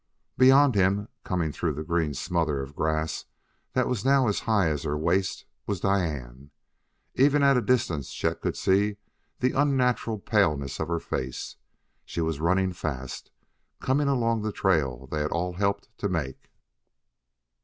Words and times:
Beyond 0.35 0.73
him, 0.73 1.09
coming 1.23 1.51
through 1.51 1.73
the 1.73 1.83
green 1.83 2.15
smother 2.15 2.59
of 2.63 2.75
grass 2.75 3.25
that 3.73 3.87
was 3.87 4.03
now 4.03 4.27
as 4.27 4.39
high 4.49 4.67
as 4.67 4.81
her 4.81 4.97
waist, 4.97 5.45
was 5.67 5.79
Diane. 5.79 6.49
Even 7.13 7.43
at 7.43 7.55
a 7.55 7.61
distance 7.61 8.11
Chet 8.11 8.41
could 8.41 8.57
see 8.57 8.97
the 9.41 9.51
unnatural 9.51 10.17
paleness 10.17 10.79
of 10.79 10.87
her 10.87 10.99
face; 10.99 11.57
she 12.03 12.19
was 12.19 12.39
running 12.39 12.73
fast, 12.73 13.29
coming 13.79 14.07
along 14.07 14.41
the 14.41 14.51
trail 14.51 15.05
they 15.05 15.21
had 15.21 15.31
all 15.31 15.53
helped 15.53 15.95
to 15.99 16.09
make. 16.09 16.49